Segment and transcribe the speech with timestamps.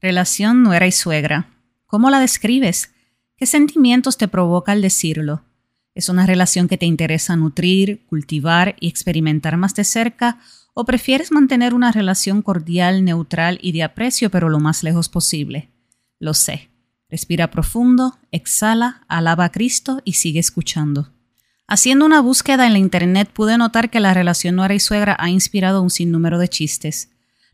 [0.00, 1.50] Relación nuera y suegra.
[1.86, 2.90] ¿Cómo la describes?
[3.36, 5.42] ¿Qué sentimientos te provoca al decirlo?
[5.94, 10.38] ¿Es una relación que te interesa nutrir, cultivar y experimentar más de cerca?
[10.72, 15.68] ¿O prefieres mantener una relación cordial, neutral y de aprecio, pero lo más lejos posible?
[16.18, 16.70] Lo sé.
[17.10, 21.12] Respira profundo, exhala, alaba a Cristo y sigue escuchando.
[21.66, 25.28] Haciendo una búsqueda en la internet pude notar que la relación nuera y suegra ha
[25.28, 27.10] inspirado un sinnúmero de chistes.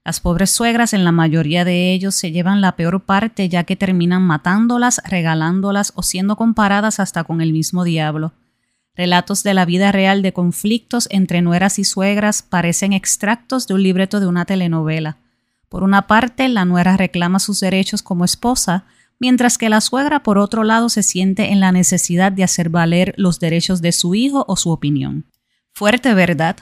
[0.06, 3.74] Las pobres suegras, en la mayoría de ellos, se llevan la peor parte ya que
[3.74, 8.32] terminan matándolas, regalándolas o siendo comparadas hasta con el mismo diablo.
[8.95, 13.82] Relatos de la vida real de conflictos entre nueras y suegras parecen extractos de un
[13.82, 15.16] libreto de una telenovela.
[15.69, 18.84] Por una parte, la nuera reclama sus derechos como esposa,
[19.18, 23.12] mientras que la suegra, por otro lado, se siente en la necesidad de hacer valer
[23.16, 25.27] los derechos de su hijo o su opinión.
[25.73, 26.59] Fuerte, ¿verdad?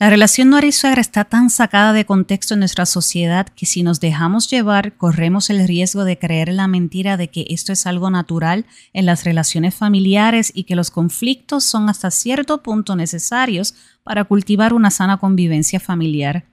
[0.00, 3.82] La relación nuera y suegra está tan sacada de contexto en nuestra sociedad que si
[3.82, 8.08] nos dejamos llevar corremos el riesgo de creer la mentira de que esto es algo
[8.08, 13.74] natural en las relaciones familiares y que los conflictos son hasta cierto punto necesarios
[14.04, 16.46] para cultivar una sana convivencia familiar.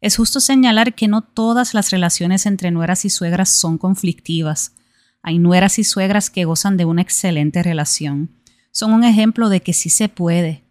[0.00, 4.72] Es justo señalar que no todas las relaciones entre nueras y suegras son conflictivas.
[5.20, 8.30] Hay nueras y suegras que gozan de una excelente relación.
[8.70, 10.63] Son un ejemplo de que sí se puede,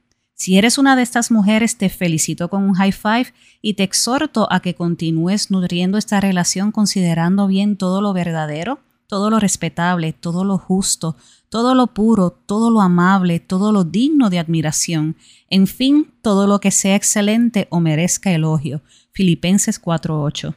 [0.44, 4.52] si eres una de estas mujeres, te felicito con un high five y te exhorto
[4.52, 10.44] a que continúes nutriendo esta relación considerando bien todo lo verdadero, todo lo respetable, todo
[10.44, 11.16] lo justo,
[11.48, 15.16] todo lo puro, todo lo amable, todo lo digno de admiración,
[15.50, 18.82] en fin, todo lo que sea excelente o merezca elogio.
[19.14, 20.56] Filipenses 4:8.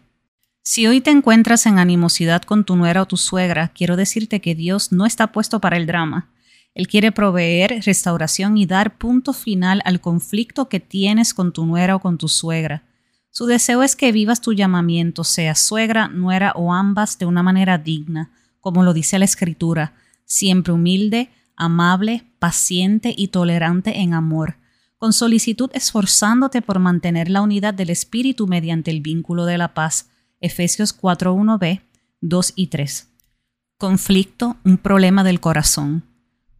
[0.65, 4.57] Si hoy te encuentras en animosidad con tu nuera o tu suegra, quiero decirte que
[4.57, 6.33] Dios no está puesto para el drama.
[6.77, 11.97] Él quiere proveer restauración y dar punto final al conflicto que tienes con tu nuera
[11.97, 12.85] o con tu suegra.
[13.31, 17.79] Su deseo es que vivas tu llamamiento, sea suegra, nuera o ambas, de una manera
[17.79, 19.95] digna, como lo dice la Escritura,
[20.27, 24.59] siempre humilde, amable, paciente y tolerante en amor,
[24.99, 30.11] con solicitud esforzándote por mantener la unidad del Espíritu mediante el vínculo de la paz.
[30.43, 31.81] Efesios 4.1b,
[32.21, 33.09] 2 y 3.
[33.79, 36.16] Conflicto, un problema del corazón.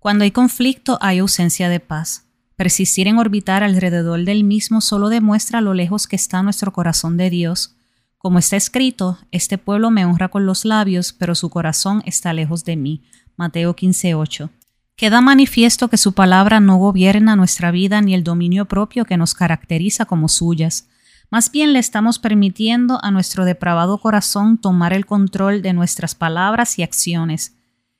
[0.07, 2.27] Cuando hay conflicto hay ausencia de paz.
[2.55, 7.29] Persistir en orbitar alrededor del mismo solo demuestra lo lejos que está nuestro corazón de
[7.29, 7.75] Dios.
[8.17, 12.65] Como está escrito, este pueblo me honra con los labios, pero su corazón está lejos
[12.65, 13.03] de mí.
[13.37, 14.51] Mateo 15:8.
[14.95, 19.35] Queda manifiesto que su palabra no gobierna nuestra vida ni el dominio propio que nos
[19.35, 20.87] caracteriza como suyas.
[21.33, 26.79] Más bien le estamos permitiendo a nuestro depravado corazón tomar el control de nuestras palabras
[26.79, 27.56] y acciones.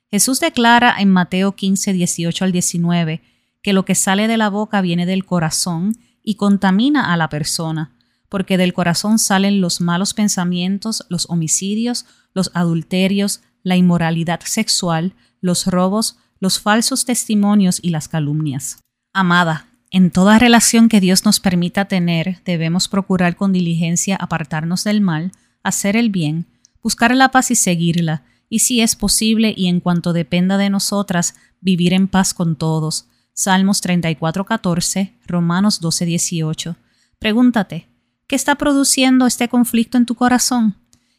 [0.09, 3.21] Jesús declara en Mateo 15, 18 al 19
[3.61, 7.95] que lo que sale de la boca viene del corazón y contamina a la persona,
[8.29, 15.67] porque del corazón salen los malos pensamientos, los homicidios, los adulterios, la inmoralidad sexual, los
[15.67, 18.79] robos, los falsos testimonios y las calumnias.
[19.13, 25.01] Amada, en toda relación que Dios nos permita tener, debemos procurar con diligencia apartarnos del
[25.01, 25.31] mal,
[25.63, 26.45] hacer el bien,
[26.81, 31.35] buscar la paz y seguirla, y si es posible y en cuanto dependa de nosotras,
[31.61, 33.07] vivir en paz con todos.
[33.33, 36.75] Salmos 34:14, Romanos 12:18.
[37.19, 37.87] Pregúntate,
[38.27, 40.75] ¿qué está produciendo este conflicto en tu corazón?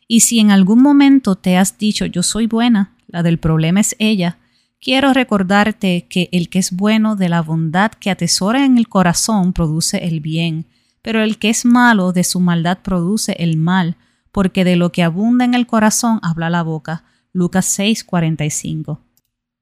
[0.06, 3.94] Y si en algún momento te has dicho yo soy buena, la del problema es
[3.98, 4.38] ella,
[4.80, 9.52] quiero recordarte que el que es bueno de la bondad que atesora en el corazón
[9.52, 10.66] produce el bien,
[11.02, 13.96] pero el que es malo de su maldad produce el mal,
[14.32, 17.04] porque de lo que abunda en el corazón habla la boca.
[17.38, 18.98] Lucas 6:45.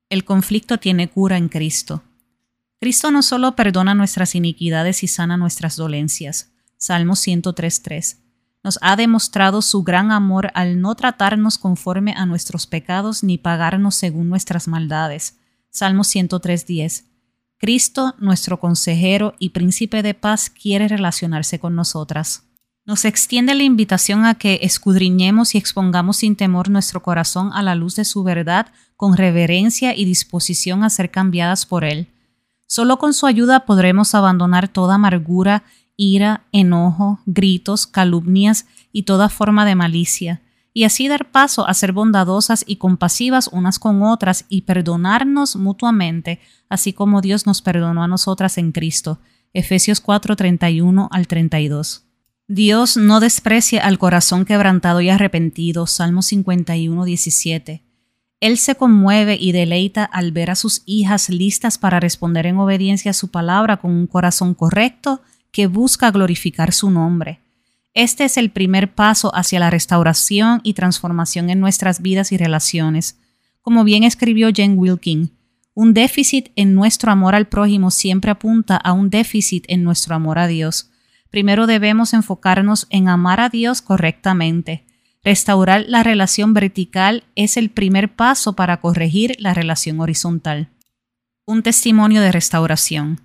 [0.09, 2.03] El conflicto tiene cura en Cristo.
[2.81, 6.53] Cristo no solo perdona nuestras iniquidades y sana nuestras dolencias.
[6.79, 8.17] Salmo 103:3.
[8.65, 13.95] Nos ha demostrado su gran amor al no tratarnos conforme a nuestros pecados ni pagarnos
[13.95, 15.37] según nuestras maldades.
[15.69, 17.05] Salmo 103:10.
[17.59, 22.46] Cristo, nuestro consejero y príncipe de paz, quiere relacionarse con nosotras.
[22.87, 27.75] Nos extiende la invitación a que escudriñemos y expongamos sin temor nuestro corazón a la
[27.75, 32.07] luz de su verdad, con reverencia y disposición a ser cambiadas por Él.
[32.69, 35.65] Solo con su ayuda podremos abandonar toda amargura,
[35.97, 40.43] ira, enojo, gritos, calumnias y toda forma de malicia,
[40.73, 46.39] y así dar paso a ser bondadosas y compasivas unas con otras y perdonarnos mutuamente,
[46.69, 49.19] así como Dios nos perdonó a nosotras en Cristo.
[49.53, 52.06] Efesios 4:31 al 32.
[52.49, 55.89] Dios no desprecia al corazón quebrantado y arrepentido.
[55.89, 57.83] Salmo 51, 17.
[58.39, 63.11] Él se conmueve y deleita al ver a sus hijas listas para responder en obediencia
[63.11, 67.41] a su palabra con un corazón correcto que busca glorificar su nombre.
[67.95, 73.19] Este es el primer paso hacia la restauración y transformación en nuestras vidas y relaciones.
[73.61, 75.33] Como bien escribió Jen Wilkin,
[75.75, 80.39] un déficit en nuestro amor al prójimo siempre apunta a un déficit en nuestro amor
[80.39, 80.91] a Dios.
[81.31, 84.87] Primero debemos enfocarnos en amar a Dios correctamente.
[85.23, 90.71] Restaurar la relación vertical es el primer paso para corregir la relación horizontal.
[91.45, 93.21] Un testimonio de restauración.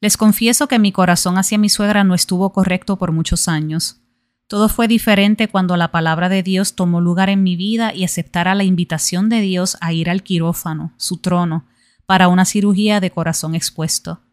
[0.00, 4.00] Les confieso que mi corazón hacia mi suegra no estuvo correcto por muchos años.
[4.48, 8.54] Todo fue diferente cuando la palabra de Dios tomó lugar en mi vida y aceptara
[8.54, 11.66] la invitación de Dios a ir al quirófano, su trono,
[12.04, 14.23] para una cirugía de corazón expuesto.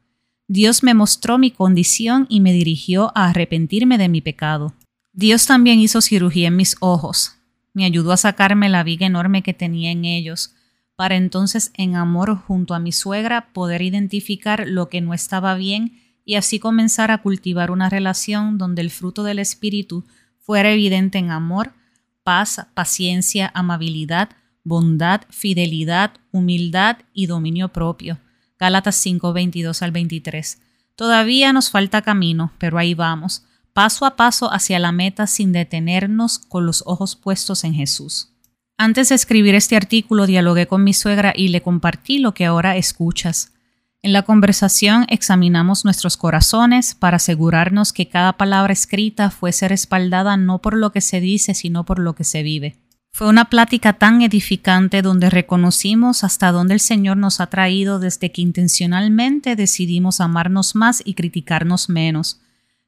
[0.53, 4.73] Dios me mostró mi condición y me dirigió a arrepentirme de mi pecado.
[5.13, 7.37] Dios también hizo cirugía en mis ojos,
[7.73, 10.53] me ayudó a sacarme la viga enorme que tenía en ellos,
[10.97, 16.01] para entonces en amor junto a mi suegra poder identificar lo que no estaba bien
[16.25, 20.03] y así comenzar a cultivar una relación donde el fruto del Espíritu
[20.41, 21.71] fuera evidente en amor,
[22.25, 24.31] paz, paciencia, amabilidad,
[24.65, 28.19] bondad, fidelidad, humildad y dominio propio.
[28.61, 30.61] Gálatas 5, 22 al 23.
[30.95, 33.41] Todavía nos falta camino, pero ahí vamos,
[33.73, 38.35] paso a paso hacia la meta sin detenernos con los ojos puestos en Jesús.
[38.77, 42.77] Antes de escribir este artículo dialogué con mi suegra y le compartí lo que ahora
[42.77, 43.51] escuchas.
[44.03, 50.61] En la conversación examinamos nuestros corazones para asegurarnos que cada palabra escrita fuese respaldada no
[50.61, 52.77] por lo que se dice, sino por lo que se vive.
[53.13, 58.31] Fue una plática tan edificante donde reconocimos hasta dónde el Señor nos ha traído desde
[58.31, 62.39] que intencionalmente decidimos amarnos más y criticarnos menos.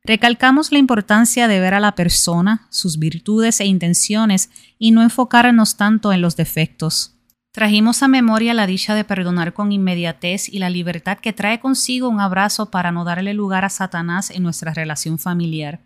[0.06, 4.50] Recalcamos la importancia de ver a la persona, sus virtudes e intenciones
[4.80, 7.14] y no enfocarnos tanto en los defectos.
[7.52, 12.10] Trajimos a memoria la dicha de perdonar con inmediatez y la libertad que trae consigo
[12.10, 15.82] un abrazo para no darle lugar a Satanás en nuestra relación familiar.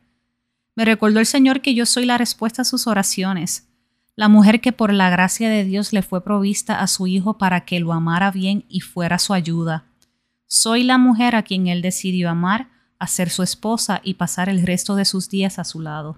[0.76, 3.67] Me recordó el Señor que yo soy la respuesta a sus oraciones,
[4.18, 7.66] la mujer que por la gracia de Dios le fue provista a su Hijo para
[7.66, 9.86] que lo amara bien y fuera su ayuda.
[10.48, 12.68] Soy la mujer a quien Él decidió amar,
[12.98, 16.18] a ser su esposa y pasar el resto de sus días a su lado.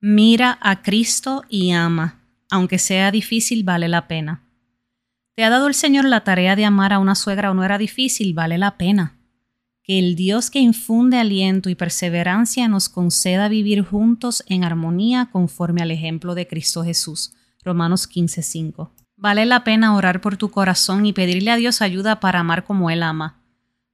[0.00, 2.20] Mira a Cristo y ama,
[2.50, 4.44] aunque sea difícil, vale la pena.
[5.34, 7.78] ¿Te ha dado el Señor la tarea de amar a una suegra o no era
[7.78, 8.32] difícil?
[8.32, 9.17] Vale la pena.
[9.88, 15.80] Que el Dios que infunde aliento y perseverancia nos conceda vivir juntos en armonía conforme
[15.80, 17.32] al ejemplo de Cristo Jesús.
[17.64, 18.90] Romanos 15:5.
[19.16, 22.90] Vale la pena orar por tu corazón y pedirle a Dios ayuda para amar como
[22.90, 23.40] Él ama.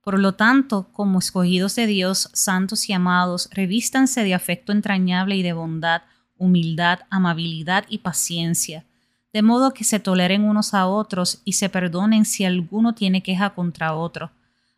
[0.03, 5.45] Por lo tanto, como escogidos de Dios, santos y amados, revístanse de afecto entrañable y
[5.45, 6.03] de bondad,
[6.37, 8.85] humildad, amabilidad y paciencia
[9.33, 13.51] de modo que se toleren unos a otros y se perdonen si alguno tiene queja
[13.51, 14.31] contra otro.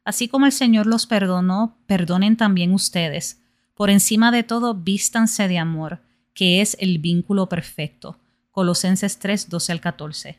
[0.07, 3.43] Así como el Señor los perdonó, perdonen también ustedes.
[3.75, 6.01] Por encima de todo, vístanse de amor,
[6.33, 8.17] que es el vínculo perfecto.
[8.53, 10.39] Colosenses 3, 12 al 14.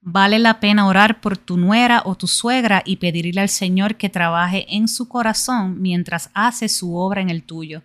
[0.00, 4.08] Vale la pena orar por tu nuera o tu suegra y pedirle al Señor que
[4.08, 7.84] trabaje en su corazón mientras hace su obra en el tuyo.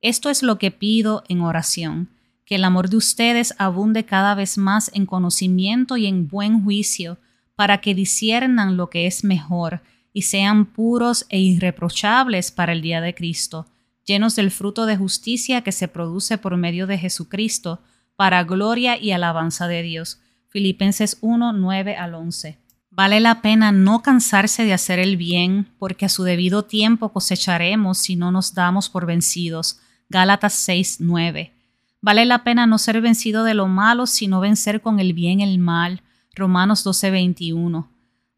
[0.00, 2.08] Esto es lo que pido en oración
[2.44, 7.18] que el amor de ustedes abunde cada vez más en conocimiento y en buen juicio,
[7.54, 13.00] para que disiernan lo que es mejor y sean puros e irreprochables para el día
[13.00, 13.66] de Cristo,
[14.04, 17.80] llenos del fruto de justicia que se produce por medio de Jesucristo,
[18.16, 20.20] para gloria y alabanza de Dios.
[20.48, 22.58] Filipenses 1, 9 al 11.
[22.90, 27.96] Vale la pena no cansarse de hacer el bien, porque a su debido tiempo cosecharemos
[27.96, 29.80] si no nos damos por vencidos.
[30.10, 31.54] Gálatas 6, 9.
[32.02, 35.58] Vale la pena no ser vencido de lo malo, sino vencer con el bien el
[35.58, 36.02] mal.
[36.34, 37.91] Romanos 12:21.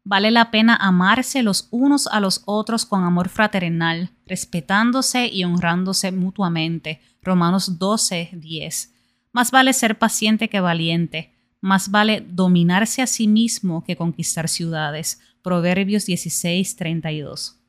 [0.07, 6.11] Vale la pena amarse los unos a los otros con amor fraternal, respetándose y honrándose
[6.11, 7.01] mutuamente.
[7.23, 8.93] Romanos 12:10.
[9.33, 11.33] Más vale ser paciente que valiente.
[11.59, 15.19] Más vale dominarse a sí mismo que conquistar ciudades.
[15.41, 17.64] Proverbios 16:32.